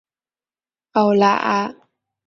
[0.93, 1.75] 奥拉阿。